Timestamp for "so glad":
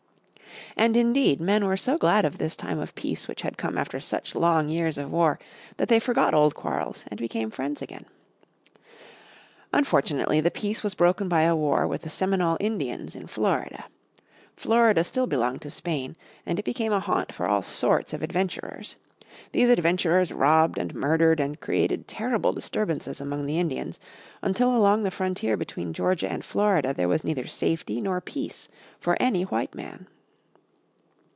1.75-2.23